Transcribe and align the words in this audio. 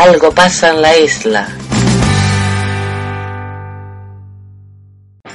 Algo 0.00 0.30
pasa 0.30 0.70
en 0.70 0.80
la 0.80 0.96
isla. 0.96 1.48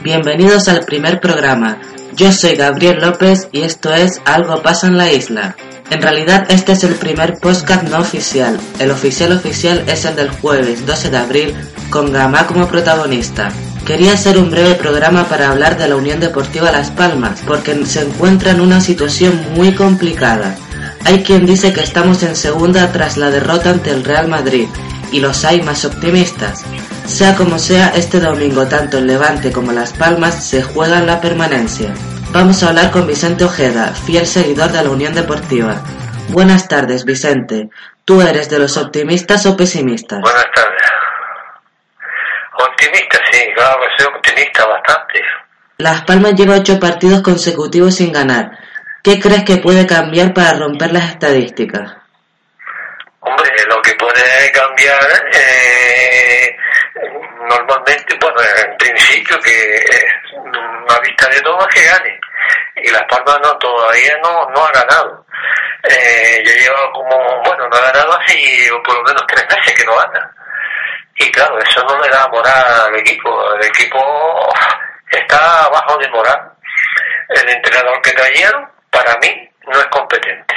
Bienvenidos 0.02 0.70
al 0.70 0.86
primer 0.86 1.20
programa. 1.20 1.82
Yo 2.16 2.32
soy 2.32 2.56
Gabriel 2.56 3.00
López 3.02 3.50
y 3.52 3.64
esto 3.64 3.94
es 3.94 4.22
Algo 4.24 4.62
pasa 4.64 4.88
en 4.88 4.96
la 4.96 5.12
isla. 5.12 5.58
En 5.90 6.02
realidad 6.02 6.46
este 6.48 6.72
es 6.72 6.86
el 6.86 6.96
primer 6.96 7.40
podcast 7.42 7.84
no 7.90 8.00
oficial. 8.00 8.58
El 8.80 8.92
oficial 8.92 9.34
oficial 9.34 9.84
es 9.86 10.06
el 10.06 10.16
del 10.16 10.30
jueves 10.30 10.86
12 10.86 11.10
de 11.10 11.18
abril 11.18 11.56
con 11.90 12.14
Gama 12.14 12.48
como 12.48 12.70
protagonista. 12.70 13.52
Quería 13.86 14.14
hacer 14.14 14.38
un 14.38 14.50
breve 14.50 14.76
programa 14.76 15.26
para 15.26 15.50
hablar 15.50 15.78
de 15.78 15.90
la 15.90 15.98
Unión 15.98 16.22
Deportiva 16.22 16.72
Las 16.72 16.90
Palmas, 16.90 17.42
porque 17.46 17.86
se 17.86 18.04
encuentra 18.04 18.52
en 18.52 18.62
una 18.62 18.80
situación 18.80 19.46
muy 19.56 19.76
complicada. 19.76 20.56
Hay 21.06 21.22
quien 21.24 21.46
dice 21.46 21.74
que 21.74 21.82
estamos 21.82 22.24
en 22.24 22.36
segunda 22.36 22.92
tras 22.92 23.18
la 23.18 23.30
derrota 23.30 23.72
ante 23.72 23.90
el 23.90 24.06
Real 24.06 24.28
Madrid, 24.28 24.68
y 25.12 25.20
los 25.20 25.44
hay 25.44 25.62
más 25.62 25.84
optimistas. 25.86 26.66
Sea 27.06 27.36
como 27.36 27.60
sea, 27.60 27.90
este 27.90 28.20
domingo 28.20 28.68
tanto 28.68 28.98
el 28.98 29.08
Levante 29.08 29.52
como 29.52 29.74
Las 29.74 29.94
Palmas 29.94 30.48
se 30.48 30.64
juegan 30.64 31.06
la 31.06 31.20
permanencia. 31.20 31.94
Vamos 32.32 32.64
a 32.64 32.70
hablar 32.70 32.90
con 32.90 33.06
Vicente 33.06 33.44
Ojeda, 33.44 33.94
fiel 33.94 34.26
seguidor 34.26 34.72
de 34.72 34.84
la 34.84 34.90
Unión 34.90 35.14
Deportiva. 35.14 35.84
Buenas 36.30 36.68
tardes, 36.68 37.04
Vicente. 37.04 37.70
¿Tú 38.06 38.22
eres 38.22 38.50
de 38.50 38.60
los 38.60 38.78
optimistas 38.78 39.46
o 39.46 39.58
pesimistas? 39.58 40.22
Buenas 40.22 40.46
tardes. 40.56 40.82
Optimista, 42.58 43.20
sí, 43.32 43.40
claro 43.56 43.82
soy 43.98 44.08
optimista 44.08 44.66
bastante. 44.66 45.22
Las 45.78 46.02
Palmas 46.04 46.34
lleva 46.36 46.56
ocho 46.56 46.80
partidos 46.80 47.22
consecutivos 47.22 47.96
sin 47.96 48.14
ganar. 48.14 48.52
¿Qué 49.04 49.20
crees 49.20 49.44
que 49.44 49.58
puede 49.58 49.86
cambiar 49.86 50.34
para 50.34 50.58
romper 50.58 50.94
las 50.94 51.10
estadísticas? 51.12 51.92
Hombre, 53.20 53.52
lo 53.68 53.82
que 53.82 53.94
puede 53.96 54.50
cambiar 54.54 55.04
eh, 55.34 56.56
normalmente, 57.50 58.18
bueno, 58.22 58.40
en 58.42 58.78
principio 58.78 59.38
que 59.42 59.76
eh, 59.76 60.08
vista 61.04 61.28
de 61.28 61.42
todo 61.42 61.60
es 61.68 61.76
que 61.76 61.86
gane. 61.86 62.18
Y 62.78 62.92
Las 62.92 63.04
Palmas 63.10 63.40
no, 63.44 63.58
todavía 63.58 64.18
no, 64.24 64.50
no 64.52 64.66
ha 64.66 64.72
ganado. 64.72 65.26
Eh, 65.84 66.42
ya 66.46 66.54
lleva 66.54 66.90
como, 66.94 67.42
bueno, 67.44 67.68
no 67.68 67.76
ha 67.76 67.92
ganado 67.92 68.18
así 68.22 68.70
por 68.86 68.96
lo 68.96 69.04
menos 69.04 69.24
tres 69.28 69.46
meses 69.50 69.74
que 69.76 69.84
no 69.84 69.98
gana. 69.98 70.32
Y 71.18 71.30
claro, 71.30 71.60
eso 71.60 71.84
no 71.90 72.00
le 72.02 72.08
da 72.08 72.26
moral 72.30 72.88
al 72.88 72.96
equipo. 72.96 73.54
El 73.56 73.66
equipo 73.66 74.00
está 75.12 75.68
bajo 75.68 75.98
de 75.98 76.10
moral. 76.10 76.54
El 77.28 77.50
entrenador 77.50 78.02
que 78.02 78.14
trajeron 78.14 78.73
para 78.94 79.18
mí 79.20 79.50
no 79.66 79.80
es 79.80 79.88
competente. 79.88 80.54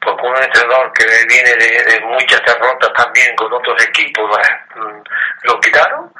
Porque 0.00 0.26
un 0.26 0.36
entrenador 0.36 0.92
que 0.92 1.04
viene 1.28 1.50
de, 1.56 2.00
muchas 2.06 2.40
derrotas 2.46 2.90
también 2.94 3.34
con 3.36 3.52
otros 3.52 3.82
equipos 3.84 4.30
mm, 4.76 5.02
lo 5.42 5.60
quitaron 5.60 6.12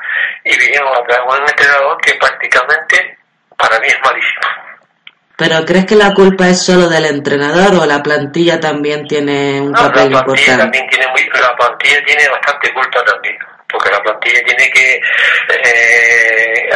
y 0.44 0.58
vinieron 0.58 0.88
a 0.88 1.02
traer 1.04 1.22
un 1.22 1.48
entrenador 1.48 1.98
que 2.00 2.14
prácticamente 2.14 3.18
para 3.56 3.78
mí 3.80 3.86
es 3.88 3.98
malísimo. 4.04 4.70
¿Pero 5.36 5.64
crees 5.64 5.86
que 5.86 5.96
la 5.96 6.12
culpa 6.12 6.48
es 6.48 6.62
solo 6.62 6.88
del 6.88 7.06
entrenador 7.06 7.74
o 7.80 7.86
la 7.86 8.02
plantilla 8.02 8.60
también 8.60 9.06
tiene 9.06 9.58
un 9.62 9.72
papel 9.72 10.12
la 10.12 10.22
plantilla 10.22 10.52
importante? 10.52 10.62
También 10.62 10.86
tiene 10.88 11.06
muy, 11.08 11.24
la 11.40 11.56
plantilla 11.56 12.04
tiene 12.04 12.28
bastante 12.28 12.74
culpa 12.74 13.02
también, 13.04 13.38
porque 13.66 13.90
la 13.90 14.02
plantilla 14.02 14.40
tiene 14.44 14.70
que 14.70 15.00
eh, 15.48 16.68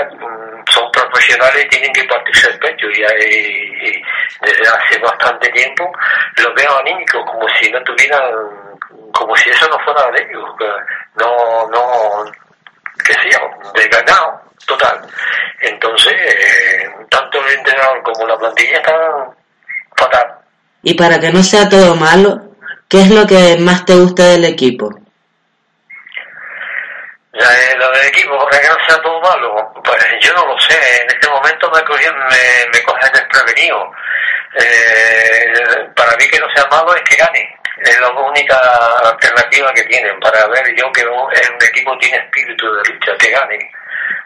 son 0.74 0.90
profesionales 0.90 1.64
y 1.64 1.68
tienen 1.68 1.92
que 1.92 2.04
partirse 2.04 2.50
el 2.50 2.58
pecho. 2.58 2.86
Y, 2.90 3.02
y, 3.02 4.02
desde 4.40 4.68
hace 4.68 4.98
bastante 4.98 5.48
tiempo 5.50 5.90
los 6.36 6.54
veo 6.54 6.78
anímicos 6.78 7.24
como 7.24 7.46
si 7.60 7.70
no 7.70 7.82
tuvieran 7.84 8.20
como 9.12 9.36
si 9.36 9.48
eso 9.48 9.68
no 9.68 9.78
fuera 9.80 10.10
de 10.10 10.22
ellos 10.22 10.44
no 11.14 11.68
no 11.68 12.24
qué 13.04 13.12
sé 13.14 13.30
yo 13.30 13.72
desganado 13.74 14.40
total. 14.66 15.00
Entonces 15.60 16.12
eh, 16.12 16.90
tanto 17.08 17.38
el 17.46 17.58
entrenador 17.58 18.02
como 18.02 18.26
la 18.26 18.36
plantilla 18.36 18.78
están 18.78 19.34
fatal. 19.96 20.34
Y 20.82 20.94
para 20.94 21.18
que 21.18 21.30
no 21.30 21.42
sea 21.42 21.68
todo 21.68 21.94
malo 21.94 22.54
¿qué 22.88 23.02
es 23.02 23.10
lo 23.10 23.26
que 23.26 23.56
más 23.58 23.84
te 23.84 23.94
gusta 23.94 24.24
del 24.24 24.44
equipo? 24.44 25.03
La, 27.34 27.50
lo 27.78 27.90
del 27.90 28.06
equipo, 28.06 28.38
porque 28.38 28.60
que 28.60 28.68
no 28.68 28.76
sea 28.86 29.02
todo 29.02 29.20
malo, 29.20 29.72
pues 29.82 30.04
yo 30.20 30.32
no 30.34 30.46
lo 30.46 30.58
sé. 30.60 30.78
En 31.02 31.08
este 31.08 31.28
momento 31.28 31.68
me 31.70 31.82
coge, 31.82 32.08
me, 32.12 32.70
me 32.72 32.82
coge 32.84 33.10
desprevenido. 33.10 33.90
Eh, 34.54 35.90
para 35.96 36.16
mí 36.16 36.28
que 36.30 36.38
no 36.38 36.46
sea 36.54 36.64
malo 36.70 36.94
es 36.94 37.02
que 37.02 37.16
gane. 37.16 37.58
Es 37.82 38.00
la 38.00 38.10
única 38.10 38.56
alternativa 39.02 39.72
que 39.74 39.82
tienen 39.82 40.18
para 40.20 40.46
ver 40.46 40.64
yo 40.76 40.92
que 40.92 41.04
un, 41.04 41.28
equipo 41.68 41.98
tiene 41.98 42.18
espíritu 42.18 42.66
de 42.66 42.92
lucha, 42.92 43.12
que 43.18 43.30
gane. 43.30 43.70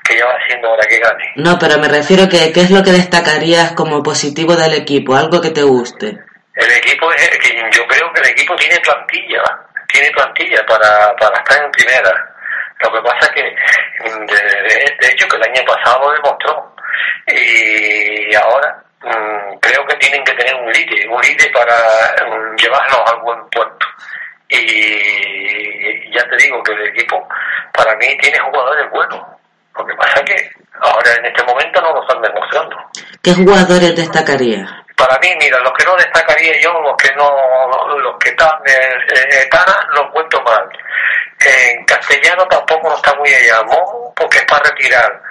Que 0.05 0.19
ya 0.19 0.27
va 0.27 0.37
siendo 0.47 0.71
hora 0.71 0.87
que 0.87 0.99
gane. 0.99 1.33
No, 1.37 1.59
pero 1.59 1.79
me 1.79 1.89
refiero 1.89 2.29
que 2.29 2.53
qué 2.53 2.61
es 2.61 2.71
lo 2.71 2.83
que 2.83 2.93
destacarías 2.93 3.73
como 3.73 4.03
positivo 4.03 4.55
del 4.55 4.75
equipo, 4.75 5.17
algo 5.17 5.41
que 5.41 5.51
te 5.51 5.63
guste. 5.63 6.19
El 6.55 6.71
equipo, 6.73 7.11
es, 7.13 7.31
yo 7.73 7.87
creo 7.87 8.13
que 8.13 8.21
el 8.21 8.29
equipo 8.29 8.55
tiene 8.57 8.79
plantilla, 8.81 9.43
tiene 9.87 10.11
plantilla 10.11 10.65
para, 10.67 11.15
para 11.17 11.39
estar 11.39 11.65
en 11.65 11.71
primera 11.71 12.38
lo 12.81 12.93
que 12.93 13.03
pasa 13.03 13.19
es 13.27 13.31
que, 13.31 13.43
de, 13.43 14.97
de, 15.01 15.09
hecho, 15.13 15.27
que 15.29 15.37
el 15.37 15.43
año 15.43 15.63
pasado 15.67 16.07
lo 16.07 16.13
demostró. 16.13 16.75
Y 17.27 18.35
ahora 18.37 18.83
mmm, 19.03 19.59
creo 19.61 19.85
que 19.87 19.97
tienen 19.97 20.23
que 20.25 20.35
tener 20.35 20.55
un 20.55 20.71
líder, 20.71 21.09
un 21.09 21.21
líder 21.21 21.53
para 21.53 21.75
um, 22.27 22.57
llevarlos 22.57 23.13
al 23.13 23.21
buen 23.21 23.49
puerto. 23.51 23.87
Y 24.49 26.11
ya 26.15 26.25
te 26.29 26.37
digo 26.37 26.63
que 26.63 26.73
el 26.73 26.87
equipo, 26.87 27.29
para 27.73 27.95
mí, 27.97 28.17
tiene 28.19 28.39
jugadores 28.39 28.91
buenos. 28.91 29.21
Lo 29.77 29.85
que 29.85 29.95
pasa 29.95 30.21
es 30.21 30.31
que 30.31 30.51
ahora 30.81 31.15
en 31.19 31.27
este 31.27 31.45
momento 31.45 31.81
no 31.83 31.95
lo 31.95 32.03
están 32.03 32.23
demostrando. 32.23 32.77
¿Qué 33.23 33.35
jugadores 33.35 33.95
destacarías? 33.95 34.71
Para 34.97 35.19
mí, 35.19 35.29
mira, 35.39 35.59
los 35.61 35.73
que 35.73 35.85
no 35.85 35.97
destacaría 35.97 36.61
yo, 36.61 36.73
los 36.81 36.97
que 36.97 37.15
no, 37.15 37.31
los 37.99 38.19
que 38.19 38.31
están, 38.31 38.51
eh, 38.67 39.07
eh, 39.15 39.49
Tana, 39.51 39.87
los 39.95 40.11
cuento 40.11 40.43
mal 40.43 40.69
en 41.41 41.85
castellano 41.85 42.47
tampoco 42.49 42.89
no 42.89 42.97
está 42.97 43.15
muy 43.15 43.29
allá, 43.33 43.63
porque 44.17 44.39
es 44.39 44.45
para 44.45 44.71
retirar. 44.71 45.23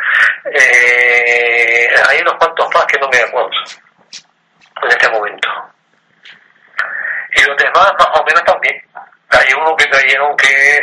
Eh, 0.45 1.89
hay 2.07 2.21
unos 2.21 2.35
cuantos 2.35 2.73
más 2.73 2.85
que 2.85 2.99
no 2.99 3.09
me 3.09 3.19
acuerdo 3.19 3.51
en 4.83 4.89
este 4.89 5.09
momento. 5.09 5.49
Y 7.33 7.43
los 7.43 7.57
demás 7.57 7.93
más 7.99 8.19
o 8.19 8.23
menos 8.25 8.43
también. 8.43 8.81
Hay 9.29 9.53
uno 9.53 9.75
que 9.75 9.89
cayeron 9.89 10.37
que 10.37 10.79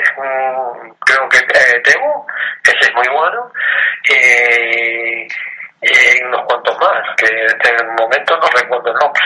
creo 1.01 1.29
que 1.31 1.39
eh, 1.39 1.81
Tebo, 1.83 2.27
ese 2.63 2.79
es 2.81 2.95
muy 2.95 3.09
bueno. 3.09 3.51
Eh, 4.11 5.27
y 5.81 6.23
unos 6.25 6.43
cuantos 6.47 6.79
más, 6.79 7.17
que 7.17 7.27
en 7.27 7.81
el 7.81 7.87
momento 7.99 8.37
no 8.37 8.47
recuerdo 8.49 8.89
el 8.89 8.97
nombre. 8.97 9.23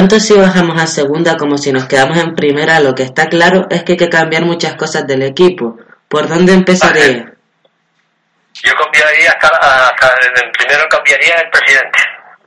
Tanto 0.00 0.18
si 0.18 0.32
bajamos 0.32 0.80
a 0.80 0.86
segunda 0.86 1.36
como 1.36 1.58
si 1.58 1.72
nos 1.72 1.84
quedamos 1.84 2.16
en 2.16 2.34
primera, 2.34 2.80
lo 2.80 2.94
que 2.94 3.02
está 3.02 3.28
claro 3.28 3.66
es 3.68 3.84
que 3.84 3.92
hay 3.92 3.98
que 3.98 4.08
cambiar 4.08 4.46
muchas 4.46 4.74
cosas 4.76 5.06
del 5.06 5.20
equipo. 5.22 5.76
¿Por 6.08 6.26
dónde 6.26 6.54
empezaría? 6.54 7.30
Yo 8.64 8.74
cambiaría 8.76 9.28
hasta, 9.28 9.48
hasta 9.90 10.14
el 10.40 10.50
primero 10.52 10.88
cambiaría 10.88 11.34
el 11.44 11.50
presidente. 11.50 11.98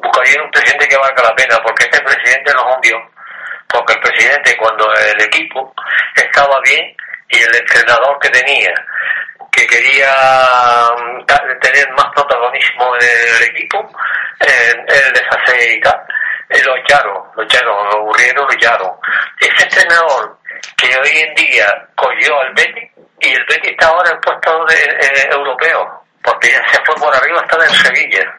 Buscaría 0.02 0.42
un 0.42 0.50
presidente 0.50 0.88
que 0.88 0.98
valga 0.98 1.22
la 1.22 1.36
pena, 1.36 1.60
porque 1.62 1.84
este 1.84 2.02
presidente 2.02 2.54
no 2.56 2.82
es 2.82 2.90
un 2.92 3.02
Porque 3.70 3.94
el 3.94 4.00
presidente, 4.00 4.58
cuando 4.58 4.92
el 4.92 5.22
equipo 5.22 5.76
estaba 6.16 6.60
bien 6.62 6.98
y 7.30 7.38
el 7.38 7.56
entrenador 7.56 8.18
que 8.20 8.30
tenía, 8.30 8.74
que 9.52 9.68
quería 9.68 10.10
mm, 10.98 11.60
tener 11.62 11.88
más 11.92 12.08
protagonismo 12.16 12.96
en 12.96 13.36
el 13.38 13.44
equipo, 13.44 13.88
él 14.40 15.14
deshace 15.14 15.76
y 15.76 15.80
tal 15.82 16.04
lo 16.62 16.76
echaron, 16.78 17.24
lo 17.36 17.44
echaron, 17.44 17.86
lo 17.86 17.94
aburrieron, 17.98 18.46
lo 18.46 18.54
echaron. 18.54 18.92
Ese 19.40 19.64
entrenador 19.64 20.38
que 20.78 20.88
hoy 20.88 21.18
en 21.18 21.36
día 21.36 21.88
cogió 21.96 22.40
al 22.40 22.54
Betis 22.54 22.92
y 23.20 23.34
el 23.34 23.46
Betis 23.46 23.72
está 23.72 23.88
ahora 23.88 24.12
en 24.12 24.20
puesto 24.22 24.66
de, 24.66 24.76
eh, 24.76 25.30
europeo, 25.32 26.04
porque 26.24 26.52
ya 26.52 26.64
se 26.72 26.84
fue 26.86 26.96
por 26.96 27.16
arriba 27.16 27.42
hasta 27.42 27.66
en 27.66 27.72
Sevilla. 27.72 28.38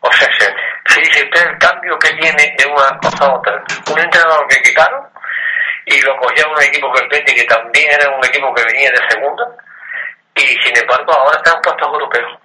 O 0.00 0.12
sea, 0.12 0.28
se, 0.38 0.54
se 0.86 1.00
dice 1.00 1.24
usted 1.24 1.48
el 1.48 1.58
cambio 1.58 1.98
que 1.98 2.12
tiene 2.14 2.54
de 2.56 2.66
una 2.66 2.98
cosa 2.98 3.24
a 3.24 3.34
otra. 3.34 3.64
Un 3.90 3.98
entrenador 3.98 4.46
que 4.48 4.62
quitaron 4.62 5.06
y 5.86 6.00
lo 6.02 6.16
cogió 6.18 6.50
un 6.50 6.62
equipo 6.62 6.92
que 6.92 7.02
el 7.02 7.08
Betis, 7.08 7.34
que 7.34 7.44
también 7.44 7.86
era 7.92 8.10
un 8.10 8.24
equipo 8.24 8.52
que 8.54 8.64
venía 8.64 8.90
de 8.90 9.08
segunda, 9.08 9.44
y 10.34 10.40
sin 10.40 10.76
embargo 10.76 11.12
ahora 11.12 11.36
está 11.36 11.54
en 11.54 11.62
puestos 11.62 11.88
europeos. 11.88 12.38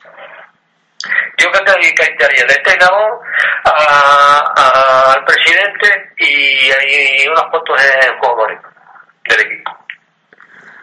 Yo 1.38 1.52
que 1.52 1.60
cambiaría 1.94 2.46
de 2.46 2.54
este 2.54 2.78
lado 2.78 3.22
al 3.66 5.26
presidente 5.26 6.14
y 6.18 6.72
hay 6.72 7.28
unos 7.28 7.46
cuantos 7.50 7.80
jugadores 8.20 8.60
del 9.28 9.40
equipo. 9.40 9.72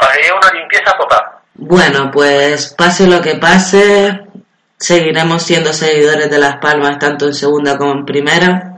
Hay 0.00 0.30
una 0.30 0.52
limpieza 0.52 0.96
total. 0.96 1.24
Bueno, 1.54 2.10
pues 2.12 2.74
pase 2.74 3.06
lo 3.06 3.20
que 3.20 3.34
pase, 3.34 4.20
seguiremos 4.76 5.42
siendo 5.42 5.72
seguidores 5.72 6.30
de 6.30 6.38
Las 6.38 6.56
Palmas 6.58 6.98
tanto 6.98 7.26
en 7.26 7.34
segunda 7.34 7.76
como 7.76 7.92
en 7.92 8.04
primera. 8.04 8.76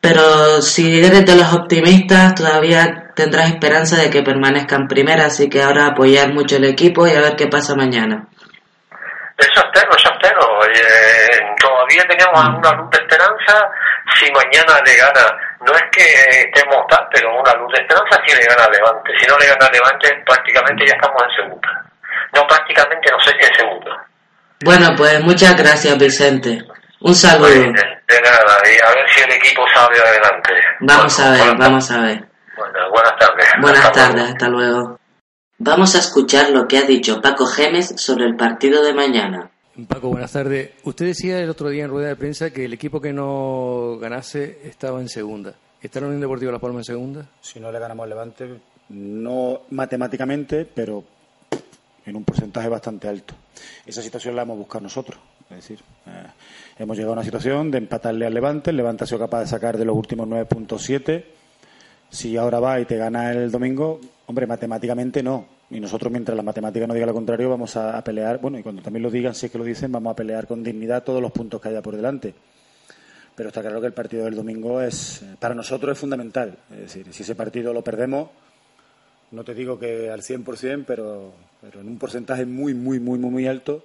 Pero 0.00 0.62
si 0.62 1.04
eres 1.04 1.26
de 1.26 1.34
los 1.34 1.52
optimistas, 1.52 2.34
todavía 2.34 3.10
tendrás 3.16 3.50
esperanza 3.50 3.96
de 3.96 4.10
que 4.10 4.22
permanezca 4.22 4.76
en 4.76 4.86
primera, 4.86 5.26
así 5.26 5.48
que 5.48 5.62
ahora 5.62 5.86
apoyar 5.86 6.32
mucho 6.32 6.56
el 6.56 6.64
equipo 6.64 7.06
y 7.06 7.10
a 7.10 7.20
ver 7.20 7.34
qué 7.34 7.48
pasa 7.48 7.74
mañana. 7.74 8.28
Eso 9.38 9.62
espero, 9.64 9.90
eso 9.96 10.10
espero. 10.12 10.42
Eh, 10.66 11.54
todavía 11.60 12.02
tenemos 12.08 12.34
alguna 12.44 12.72
luz 12.72 12.90
de 12.90 12.98
esperanza. 12.98 13.70
Si 14.18 14.26
mañana 14.32 14.80
le 14.84 14.96
gana, 14.96 15.24
no 15.64 15.72
es 15.74 15.84
que 15.92 16.04
estemos 16.50 16.84
tal, 16.88 17.06
pero 17.12 17.30
una 17.38 17.54
luz 17.54 17.70
de 17.72 17.82
esperanza 17.82 18.20
si 18.26 18.34
le 18.34 18.44
gana 18.46 18.66
Levante. 18.68 19.12
Si 19.20 19.26
no 19.26 19.38
le 19.38 19.46
gana 19.46 19.68
Levante, 19.70 20.08
prácticamente 20.26 20.86
ya 20.86 20.94
estamos 20.94 21.22
en 21.22 21.44
segunda. 21.44 21.68
No, 22.34 22.46
prácticamente 22.46 23.10
no 23.12 23.20
sé 23.20 23.30
si 23.38 23.46
en 23.46 23.54
segunda. 23.54 24.06
Bueno, 24.64 24.88
pues 24.96 25.20
muchas 25.22 25.56
gracias, 25.56 25.96
Vicente. 25.98 26.58
Un 27.00 27.14
saludo. 27.14 27.48
De, 27.48 27.62
de 28.08 28.20
nada, 28.22 28.58
y 28.66 28.74
a 28.82 28.90
ver 28.92 29.08
si 29.08 29.22
el 29.22 29.30
equipo 29.32 29.62
sale 29.72 30.00
adelante. 30.00 30.52
Vamos 30.80 31.20
a 31.20 31.30
ver, 31.30 31.56
vamos 31.56 31.90
a 31.92 32.00
ver. 32.00 32.24
Bueno, 32.56 32.90
buenas 32.90 33.16
tardes. 33.16 33.48
Buenas 33.60 33.84
hasta 33.84 34.00
tardes, 34.00 34.14
luego. 34.16 34.32
hasta 34.32 34.48
luego. 34.48 34.98
Vamos 35.60 35.96
a 35.96 35.98
escuchar 35.98 36.50
lo 36.50 36.68
que 36.68 36.78
ha 36.78 36.82
dicho 36.82 37.20
Paco 37.20 37.44
Gemes 37.44 37.94
sobre 37.96 38.26
el 38.26 38.36
partido 38.36 38.80
de 38.80 38.94
mañana. 38.94 39.50
Paco, 39.88 40.08
buenas 40.08 40.30
tardes. 40.30 40.70
Usted 40.84 41.06
decía 41.06 41.40
el 41.40 41.50
otro 41.50 41.68
día 41.68 41.82
en 41.82 41.90
rueda 41.90 42.06
de 42.06 42.14
prensa 42.14 42.50
que 42.50 42.66
el 42.66 42.74
equipo 42.74 43.00
que 43.00 43.12
no 43.12 43.98
ganase 44.00 44.60
estaba 44.62 45.00
en 45.00 45.08
segunda. 45.08 45.52
¿Está 45.82 45.98
la 45.98 46.06
Unión 46.06 46.20
Deportiva 46.20 46.52
La 46.52 46.60
Palma 46.60 46.78
en 46.78 46.84
segunda? 46.84 47.26
Si 47.40 47.58
no 47.58 47.72
le 47.72 47.80
ganamos 47.80 48.04
al 48.04 48.10
Levante, 48.10 48.48
no 48.90 49.62
matemáticamente, 49.70 50.64
pero 50.64 51.02
en 52.06 52.14
un 52.14 52.22
porcentaje 52.22 52.68
bastante 52.68 53.08
alto. 53.08 53.34
Esa 53.84 54.00
situación 54.00 54.36
la 54.36 54.42
hemos 54.42 54.58
buscado 54.58 54.84
nosotros. 54.84 55.18
Es 55.50 55.56
decir, 55.56 55.80
eh, 56.06 56.26
hemos 56.78 56.96
llegado 56.96 57.14
a 57.14 57.16
una 57.16 57.24
situación 57.24 57.72
de 57.72 57.78
empatarle 57.78 58.26
al 58.26 58.34
Levante. 58.34 58.70
El 58.70 58.76
Levante 58.76 59.02
ha 59.02 59.06
sido 59.08 59.18
capaz 59.18 59.40
de 59.40 59.46
sacar 59.48 59.76
de 59.76 59.84
los 59.84 59.96
últimos 59.96 60.28
9.7 60.28 61.24
si 62.10 62.36
ahora 62.36 62.60
va 62.60 62.80
y 62.80 62.84
te 62.84 62.96
gana 62.96 63.32
el 63.32 63.50
domingo, 63.50 64.00
hombre, 64.28 64.46
matemáticamente 64.46 65.22
no. 65.22 65.46
Y 65.70 65.80
nosotros, 65.80 66.12
mientras 66.12 66.36
la 66.36 66.42
matemática 66.42 66.86
no 66.86 66.92
diga 66.92 67.06
lo 67.06 67.14
contrario, 67.14 67.48
vamos 67.48 67.76
a, 67.76 68.02
pelear, 68.04 68.38
bueno, 68.38 68.58
y 68.58 68.62
cuando 68.62 68.82
también 68.82 69.02
lo 69.02 69.10
digan, 69.10 69.34
si 69.34 69.46
es 69.46 69.52
que 69.52 69.58
lo 69.58 69.64
dicen, 69.64 69.90
vamos 69.90 70.12
a 70.12 70.16
pelear 70.16 70.46
con 70.46 70.62
dignidad 70.62 71.02
todos 71.02 71.22
los 71.22 71.32
puntos 71.32 71.60
que 71.60 71.68
haya 71.68 71.80
por 71.80 71.96
delante. 71.96 72.34
Pero 73.34 73.48
está 73.48 73.62
claro 73.62 73.80
que 73.80 73.86
el 73.86 73.94
partido 73.94 74.26
del 74.26 74.34
domingo 74.34 74.82
es, 74.82 75.24
para 75.38 75.54
nosotros 75.54 75.92
es 75.92 75.98
fundamental. 75.98 76.58
Es 76.70 76.78
decir, 76.78 77.06
si 77.10 77.22
ese 77.22 77.34
partido 77.34 77.72
lo 77.72 77.82
perdemos, 77.82 78.28
no 79.30 79.44
te 79.44 79.54
digo 79.54 79.78
que 79.78 80.10
al 80.10 80.20
100%, 80.20 80.84
pero, 80.86 81.32
pero 81.62 81.80
en 81.80 81.88
un 81.88 81.98
porcentaje 81.98 82.44
muy, 82.44 82.74
muy, 82.74 83.00
muy, 83.00 83.18
muy, 83.18 83.30
muy 83.30 83.46
alto, 83.46 83.82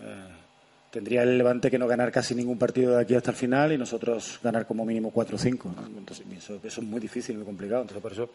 eh, 0.00 0.04
tendría 0.90 1.24
el 1.24 1.36
Levante 1.36 1.70
que 1.70 1.78
no 1.78 1.86
ganar 1.86 2.10
casi 2.10 2.34
ningún 2.34 2.56
partido 2.56 2.96
de 2.96 3.02
aquí 3.02 3.14
hasta 3.14 3.32
el 3.32 3.36
final 3.36 3.72
y 3.72 3.76
nosotros 3.76 4.40
ganar 4.42 4.66
como 4.66 4.86
mínimo 4.86 5.10
4 5.10 5.36
o 5.36 5.38
5. 5.38 5.74
¿no? 5.76 5.98
Entonces, 5.98 6.24
eso, 6.34 6.58
eso, 6.64 6.80
es 6.80 6.86
muy 6.86 7.00
difícil, 7.00 7.36
muy 7.36 7.44
complicado. 7.44 7.82
Entonces, 7.82 8.02
por 8.02 8.12
eso 8.12 8.30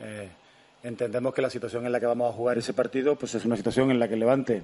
eh, 0.00 0.28
entendemos 0.82 1.34
que 1.34 1.42
la 1.42 1.50
situación 1.50 1.86
en 1.86 1.92
la 1.92 2.00
que 2.00 2.06
vamos 2.06 2.30
a 2.30 2.36
jugar 2.36 2.58
ese 2.58 2.72
partido 2.72 3.16
pues 3.16 3.34
es 3.34 3.44
una 3.44 3.56
situación 3.56 3.90
en 3.90 3.98
la 3.98 4.08
que 4.08 4.14
el 4.14 4.20
Levante 4.20 4.62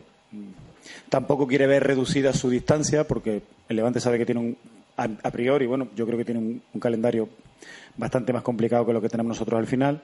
tampoco 1.08 1.46
quiere 1.46 1.66
ver 1.66 1.84
reducida 1.84 2.32
su 2.32 2.50
distancia 2.50 3.04
porque 3.04 3.42
el 3.68 3.76
Levante 3.76 4.00
sabe 4.00 4.18
que 4.18 4.26
tiene 4.26 4.40
un, 4.40 4.56
a, 4.96 5.30
priori, 5.30 5.66
bueno, 5.66 5.88
yo 5.96 6.06
creo 6.06 6.18
que 6.18 6.24
tiene 6.24 6.40
un, 6.40 6.80
calendario 6.80 7.28
bastante 7.96 8.32
más 8.32 8.42
complicado 8.42 8.86
que 8.86 8.92
lo 8.92 9.00
que 9.00 9.08
tenemos 9.08 9.30
nosotros 9.30 9.58
al 9.58 9.66
final. 9.66 10.00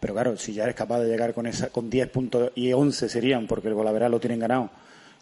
Pero 0.00 0.14
claro, 0.14 0.36
si 0.36 0.52
ya 0.52 0.64
eres 0.64 0.74
capaz 0.74 1.00
de 1.00 1.08
llegar 1.08 1.32
con, 1.32 1.46
esa, 1.46 1.68
con 1.68 1.88
10 1.88 2.10
puntos 2.10 2.50
y 2.54 2.72
11 2.72 3.08
serían, 3.08 3.46
porque 3.46 3.68
el 3.68 3.74
Golaveral 3.74 4.10
lo 4.10 4.20
tienen 4.20 4.40
ganado, 4.40 4.70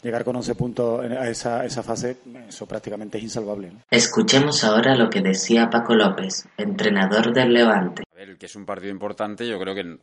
llegar 0.02 0.25
con 0.25 0.37
11 0.37 0.55
puntos 0.55 1.05
a 1.05 1.29
esa, 1.29 1.64
esa 1.64 1.82
fase, 1.82 2.17
eso 2.49 2.67
prácticamente 2.67 3.19
es 3.19 3.25
insalvable. 3.25 3.73
Escuchemos 3.91 4.64
ahora 4.64 4.97
lo 4.97 5.08
que 5.08 5.20
decía 5.20 5.70
Paco 5.70 5.94
López, 5.94 6.49
entrenador 6.56 7.32
del 7.32 7.52
Levante. 7.52 8.02
Ver, 8.20 8.37
que 8.37 8.46
es 8.46 8.55
un 8.56 8.67
partido 8.67 8.90
importante, 8.90 9.49
yo 9.49 9.58
creo 9.58 9.75
que, 9.75 9.96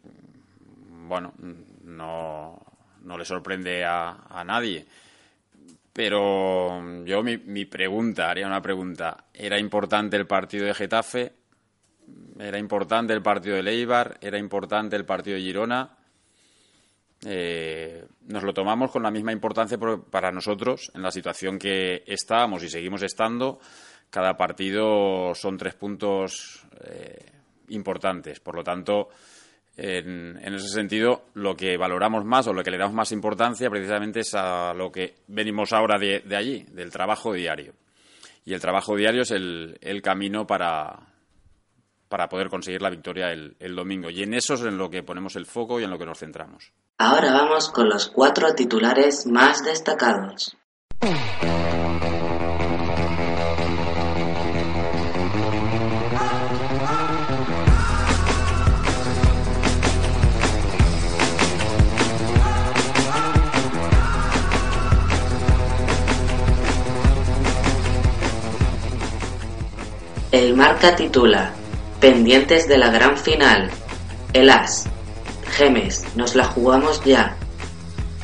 bueno, 1.08 1.36
no, 1.84 2.60
no 3.04 3.16
le 3.16 3.24
sorprende 3.24 3.86
a, 3.86 4.44
nadie. 4.44 4.88
Pero 5.94 7.04
yo 7.04 7.22
mi, 7.22 7.38
mi, 7.38 7.66
pregunta, 7.66 8.31
haría 8.31 8.48
una 8.48 8.60
pregunta. 8.60 9.25
¿Era 9.31 9.60
importante 9.60 10.18
el 10.18 10.25
partido 10.25 10.66
de 10.66 10.74
Getafe? 10.74 11.31
¿Era 12.40 12.58
importante 12.58 13.14
el 13.14 13.22
partido 13.22 13.56
de 13.56 13.62
Leibar? 13.62 14.18
¿Era 14.20 14.40
importante 14.40 14.96
el 14.96 15.06
partido 15.06 15.36
de 15.38 15.44
Girona? 15.44 15.96
Eh, 17.24 18.04
nos 18.30 18.42
lo 18.42 18.52
tomamos 18.52 18.90
con 18.90 19.04
la 19.04 19.12
misma 19.12 19.31
importancia 19.31 19.78
para 20.10 20.31
nosotros 20.31 20.92
en 20.96 21.04
la 21.04 21.12
situación 21.12 21.60
que 21.60 22.04
estábamos 22.08 22.63
y 22.63 22.70
seguimos 22.70 23.04
estando. 23.04 23.60
Cada 24.10 24.36
partido 24.36 25.36
son 25.36 25.58
tres 25.58 25.75
puntos 25.75 26.66
eh, 26.84 27.37
importantes. 27.69 28.40
Por 28.40 28.56
lo 28.56 28.64
tanto, 28.64 29.10
en, 29.78 30.38
ese 30.56 30.69
sentido, 30.69 31.25
lo 31.36 31.56
que 31.56 31.78
valoramos 31.78 32.25
más 32.25 32.48
o 32.48 32.54
lo 32.54 32.64
que 32.64 32.72
le 32.72 32.78
damos 32.78 32.96
más 32.96 33.12
importancia 33.12 33.69
precisamente 33.69 34.22
es 34.22 34.34
a 34.34 34.74
lo 34.74 34.92
que 34.92 35.16
venimos 35.28 35.72
ahora 35.72 36.00
de, 36.00 36.24
allí, 36.36 36.66
del 36.72 36.92
trabajo 36.92 37.34
diario. 37.34 37.74
Y 38.44 38.54
el 38.54 38.62
trabajo 38.62 38.96
diario 38.96 39.22
es 39.22 39.31
el, 39.31 40.01
camino 40.01 40.48
para, 40.48 40.98
para 42.10 42.27
poder 42.27 42.50
conseguir 42.50 42.82
la 42.82 42.89
victoria 42.89 43.32
el, 43.32 43.75
domingo. 43.75 44.10
Y 44.10 44.24
en 44.24 44.34
eso 44.34 44.56
es 44.56 44.62
en 44.62 44.77
lo 44.77 44.89
que 44.89 45.03
ponemos 45.03 45.36
el 45.36 45.46
foco 45.46 45.80
y 45.80 45.84
en 45.84 45.91
lo 45.91 46.00
que 46.00 46.06
nos 46.06 46.20
centramos. 46.20 46.72
Ahora 46.98 47.32
vamos 47.34 47.70
con 47.70 47.88
los 47.89 48.08
cuatro 48.08 48.56
titulares 48.56 49.27
más 49.27 49.63
destacados. 49.63 50.58
El 70.48 70.56
marca 70.56 70.96
titula 70.96 71.51
Pendientes 72.00 72.70
de 72.70 72.77
la 72.77 72.89
gran 72.89 73.18
final. 73.18 73.70
El 74.32 74.50
As. 74.50 74.86
Gemes, 75.58 76.06
nos 76.16 76.36
la 76.36 76.46
jugamos 76.46 77.04
ya. 77.04 77.36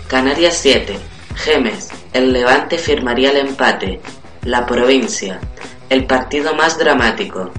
Canarias 0.07 0.57
7. 0.61 0.97
Gemes, 1.35 1.89
el 2.13 2.31
Levante 2.31 2.77
firmaría 2.77 3.31
el 3.31 3.45
empate. 3.45 3.99
La 4.43 4.65
provincia. 4.65 5.41
El 5.89 6.05
partido 6.05 6.55
más 6.55 6.77
dramático. 6.77 7.51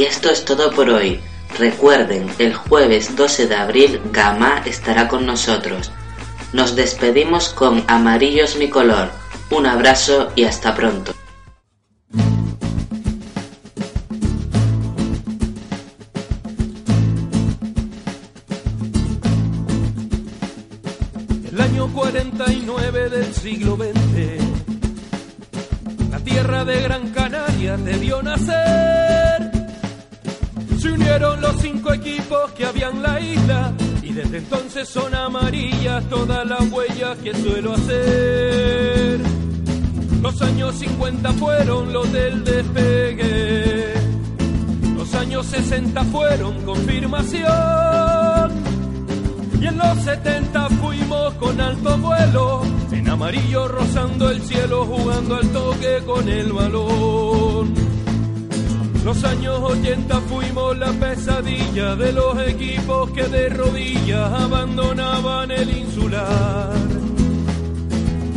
Y 0.00 0.04
esto 0.04 0.30
es 0.30 0.46
todo 0.46 0.70
por 0.70 0.88
hoy. 0.88 1.20
Recuerden, 1.58 2.26
el 2.38 2.54
jueves 2.54 3.16
12 3.16 3.48
de 3.48 3.54
abril 3.54 4.00
Gama 4.10 4.62
estará 4.64 5.08
con 5.08 5.26
nosotros. 5.26 5.92
Nos 6.54 6.74
despedimos 6.74 7.50
con 7.50 7.84
Amarillos 7.86 8.56
mi 8.56 8.70
color. 8.70 9.10
Un 9.50 9.66
abrazo 9.66 10.32
y 10.34 10.44
hasta 10.44 10.74
pronto. 10.74 11.12
El 21.52 21.60
año 21.60 21.92
49 21.92 23.10
del 23.10 23.34
siglo 23.34 23.76
XX, 23.76 24.42
la 26.10 26.18
tierra 26.20 26.64
de 26.64 26.80
Gran 26.84 27.10
Canaria 27.10 27.76
debió 27.76 28.22
nacer 28.22 29.29
se 30.80 30.90
unieron 30.90 31.40
los 31.42 31.60
cinco 31.60 31.92
equipos 31.92 32.50
que 32.52 32.64
había 32.64 32.88
en 32.88 33.02
la 33.02 33.20
isla 33.20 33.72
y 34.02 34.12
desde 34.12 34.38
entonces 34.38 34.88
son 34.88 35.14
amarillas 35.14 36.02
todas 36.08 36.46
las 36.46 36.72
huellas 36.72 37.18
que 37.18 37.34
suelo 37.34 37.74
hacer. 37.74 39.20
Los 40.22 40.40
años 40.40 40.74
50 40.76 41.32
fueron 41.34 41.92
los 41.92 42.10
del 42.12 42.44
despegue, 42.44 43.92
los 44.96 45.14
años 45.14 45.46
60 45.46 46.02
fueron 46.04 46.62
confirmación 46.62 47.50
y 49.60 49.66
en 49.66 49.76
los 49.76 49.98
70 49.98 50.68
fuimos 50.80 51.34
con 51.34 51.60
alto 51.60 51.98
vuelo, 51.98 52.62
en 52.90 53.08
amarillo 53.08 53.68
rozando 53.68 54.30
el 54.30 54.40
cielo 54.42 54.86
jugando 54.86 55.36
al 55.36 55.48
toque 55.48 56.02
con 56.06 56.28
el 56.28 56.52
balón. 56.52 57.99
Los 59.04 59.24
años 59.24 59.58
80 59.62 60.20
fuimos 60.28 60.76
la 60.76 60.92
pesadilla 60.92 61.96
de 61.96 62.12
los 62.12 62.38
equipos 62.46 63.10
que 63.12 63.24
de 63.24 63.48
rodillas 63.48 64.30
abandonaban 64.32 65.50
el 65.50 65.74
insular. 65.74 66.74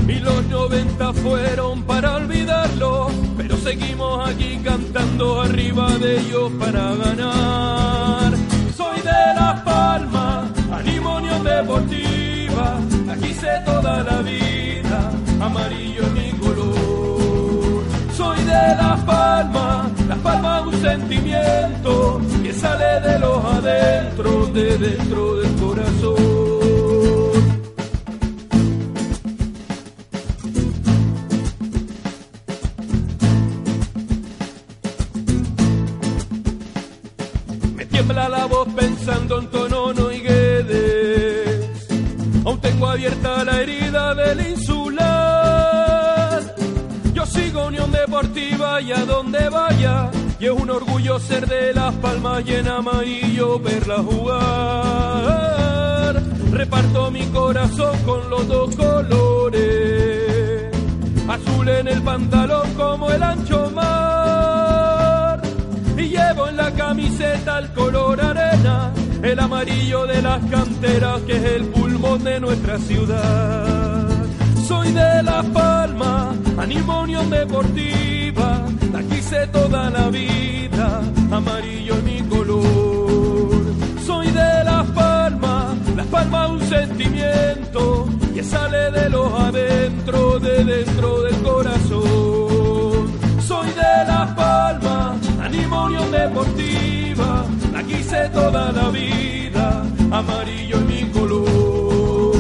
Y 0.08 0.20
los 0.20 0.46
90 0.46 1.14
fueron 1.14 1.84
para 1.84 2.16
olvidarlo, 2.16 3.10
pero 3.38 3.58
seguimos 3.58 4.30
aquí 4.30 4.58
cantando 4.64 5.42
arriba 5.42 5.98
de 5.98 6.20
ellos 6.20 6.52
para 6.58 6.96
ganar. 6.96 8.34
Soy 8.76 9.02
de 9.02 9.34
Las 9.36 9.62
Palmas, 9.62 10.50
Animonio 10.72 11.44
Deportiva, 11.44 12.80
aquí 13.12 13.34
sé 13.34 13.50
toda 13.66 14.02
la 14.04 14.22
vida, 14.22 15.12
amarillo 15.42 16.04
es 16.04 16.12
mi 16.14 16.32
color. 16.40 17.84
Soy 18.16 18.38
de 18.44 18.54
Palmas 19.06 19.14
un 19.14 19.23
sentimiento 20.84 22.20
que 22.44 22.52
sale 22.52 23.00
de 23.08 23.20
los 23.20 23.46
adentro, 23.46 24.48
de 24.48 24.78
dentro 24.78 25.36
del 25.38 25.56
corazón. 25.56 26.16
Me 37.78 37.86
tiembla 37.86 38.28
la 38.28 38.46
voz 38.46 38.68
pensando 38.76 39.40
en 39.40 39.48
Tonono 39.48 40.12
y 40.12 40.20
Guedes. 40.20 41.88
Aún 42.44 42.60
tengo 42.60 42.90
abierta 42.90 43.46
la 43.46 43.62
herida 43.62 44.14
del 44.16 44.50
insular. 44.50 46.42
Yo 47.14 47.26
sigo 47.26 47.68
Unión 47.68 47.90
Deportiva 47.90 48.82
y 48.82 48.92
a 48.92 49.06
donde 49.06 49.48
vaya. 49.48 50.12
Y 50.44 50.46
es 50.48 50.52
un 50.52 50.70
orgullo 50.70 51.18
ser 51.20 51.48
de 51.48 51.74
Las 51.74 51.96
Palmas 51.96 52.44
y 52.46 52.56
en 52.56 52.68
amarillo 52.68 53.58
verla 53.60 54.04
jugar. 54.04 54.42
Reparto 56.52 57.10
mi 57.12 57.24
corazón 57.28 57.98
con 58.06 58.30
los 58.30 58.46
dos 58.50 58.76
colores. 58.76 59.64
Azul 61.30 61.70
en 61.70 61.88
el 61.88 62.02
pantalón 62.02 62.74
como 62.74 63.10
el 63.10 63.24
ancho 63.24 63.72
mar. 63.72 65.42
Y 65.96 66.10
llevo 66.10 66.50
en 66.50 66.58
la 66.58 66.72
camiseta 66.72 67.60
el 67.60 67.72
color 67.72 68.20
arena, 68.20 68.92
el 69.22 69.40
amarillo 69.40 70.06
de 70.08 70.22
las 70.22 70.44
canteras 70.48 71.22
que 71.22 71.38
es 71.38 71.44
el 71.56 71.68
pulmón 71.68 72.22
de 72.26 72.42
nuestra 72.42 72.78
ciudad. 72.80 74.10
Soy 74.68 74.92
de 74.92 75.24
La 75.24 75.42
Palma, 75.42 76.36
animo 76.58 77.04
Unión 77.04 77.30
Deportiva, 77.30 78.66
amarillo 81.54 81.96
mi 82.04 82.20
color. 82.24 83.52
Soy 84.06 84.28
de 84.28 84.64
Las 84.64 84.88
Palmas, 84.92 85.76
Las 85.96 86.08
Palmas 86.08 86.50
un 86.50 86.62
sentimiento 86.62 88.08
que 88.34 88.44
sale 88.44 88.92
de 88.92 89.10
los 89.10 89.32
adentro, 89.34 90.40
de 90.40 90.64
dentro 90.64 91.22
del 91.22 91.36
corazón. 91.44 93.12
Soy 93.48 93.68
de 93.68 93.94
Las 94.08 94.32
Palmas, 94.32 95.18
animo 95.42 95.90
Deportiva, 96.12 97.46
aquí 97.76 98.04
sé 98.04 98.30
toda 98.30 98.72
la 98.72 98.90
vida, 98.90 99.84
amarillo 100.12 100.78
es 100.78 100.86
mi 100.86 101.04
color. 101.12 102.34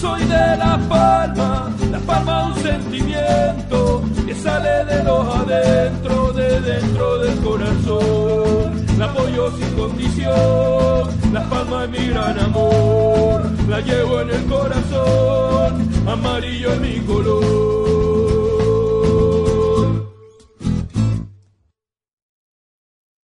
Soy 0.00 0.22
de 0.24 0.56
Las 0.56 0.78
Palmas, 0.88 1.80
Las 1.90 2.02
Palmas 2.02 2.56
un 2.56 2.62
sentimiento 2.62 4.02
que 4.26 4.34
sale 4.34 4.84
de 4.86 5.04
los 5.04 5.36
adentro, 5.36 6.25
de 6.60 6.72
dentro 6.72 7.18
del 7.18 7.38
corazón. 7.40 8.86
La 8.98 9.06
apoyo 9.06 9.50
sin 9.56 9.70
condición, 9.74 11.32
Las 11.32 11.44
Palmas 11.48 11.84
es 11.84 12.00
mi 12.00 12.06
gran 12.08 12.38
amor, 12.38 13.42
la 13.68 13.80
llevo 13.80 14.20
en 14.22 14.30
el 14.30 14.44
corazón, 14.46 15.90
amarillo 16.06 16.72
es 16.72 16.80
mi 16.80 17.00
color. 17.00 17.85